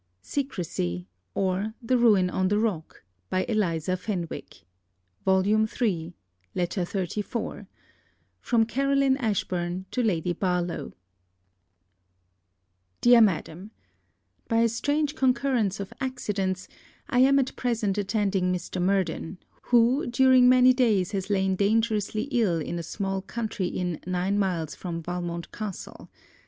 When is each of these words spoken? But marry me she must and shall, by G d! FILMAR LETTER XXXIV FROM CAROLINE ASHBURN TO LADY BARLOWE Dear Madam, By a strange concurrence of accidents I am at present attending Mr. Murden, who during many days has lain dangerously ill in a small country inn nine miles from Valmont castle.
But 0.33 0.37
marry 0.37 0.45
me 0.45 0.45
she 0.49 0.49
must 0.57 0.81
and 1.37 1.77
shall, 1.79 2.81
by 3.29 3.45
G 3.45 3.45
d! 3.53 3.65
FILMAR 3.83 4.33
LETTER 6.55 6.83
XXXIV 6.85 7.67
FROM 8.41 8.65
CAROLINE 8.65 9.17
ASHBURN 9.17 9.85
TO 9.91 10.01
LADY 10.01 10.33
BARLOWE 10.33 10.93
Dear 13.01 13.21
Madam, 13.21 13.69
By 14.47 14.57
a 14.61 14.67
strange 14.69 15.13
concurrence 15.13 15.79
of 15.79 15.93
accidents 16.01 16.67
I 17.07 17.19
am 17.19 17.37
at 17.37 17.55
present 17.55 17.99
attending 17.99 18.51
Mr. 18.51 18.81
Murden, 18.81 19.37
who 19.65 20.07
during 20.07 20.49
many 20.49 20.73
days 20.73 21.11
has 21.11 21.29
lain 21.29 21.55
dangerously 21.55 22.23
ill 22.31 22.59
in 22.59 22.79
a 22.79 22.81
small 22.81 23.21
country 23.21 23.67
inn 23.67 23.99
nine 24.07 24.39
miles 24.39 24.73
from 24.73 25.03
Valmont 25.03 25.51
castle. 25.51 26.09